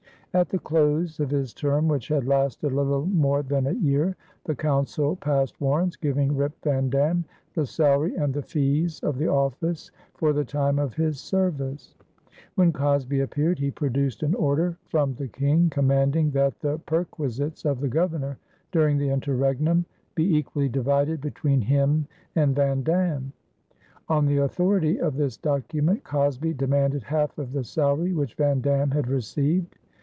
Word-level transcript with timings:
At 0.33 0.47
the 0.47 0.59
close 0.59 1.19
of 1.19 1.29
his 1.29 1.53
term, 1.53 1.89
which 1.89 2.07
had 2.07 2.25
lasted 2.25 2.71
a 2.71 2.75
little 2.75 3.05
more 3.05 3.43
than 3.43 3.67
a 3.67 3.73
year, 3.73 4.15
the 4.45 4.55
Council 4.55 5.17
passed 5.17 5.59
warrants 5.59 5.97
giving 5.97 6.37
Rip 6.37 6.53
van 6.63 6.89
Dam 6.89 7.25
the 7.53 7.65
salary 7.65 8.15
and 8.15 8.33
the 8.33 8.41
fees 8.41 9.01
of 9.01 9.17
the 9.17 9.27
office 9.27 9.91
for 10.13 10.31
the 10.31 10.45
time 10.45 10.79
of 10.79 10.93
his 10.93 11.19
service. 11.19 11.95
When 12.55 12.71
Cosby 12.71 13.19
appeared 13.19 13.59
he 13.59 13.71
produced 13.71 14.23
an 14.23 14.33
order 14.35 14.77
from 14.87 15.15
the 15.15 15.27
King 15.27 15.69
commanding 15.69 16.31
that 16.31 16.61
the 16.61 16.79
perquisites 16.85 17.65
of 17.65 17.81
the 17.81 17.89
Governor 17.89 18.37
during 18.71 18.97
the 18.97 19.09
interregnum 19.09 19.83
be 20.15 20.37
equally 20.37 20.69
divided 20.69 21.19
between 21.19 21.59
him 21.59 22.07
and 22.37 22.55
Van 22.55 22.83
Dam. 22.83 23.33
On 24.07 24.25
the 24.25 24.37
authority 24.37 24.97
of 24.97 25.17
this 25.17 25.35
document, 25.35 26.05
Cosby 26.05 26.53
demanded 26.53 27.03
half 27.03 27.37
of 27.37 27.51
the 27.51 27.65
salary 27.65 28.13
which 28.13 28.35
Van 28.35 28.61
Dam 28.61 28.91
had 28.91 29.09
received. 29.09 29.75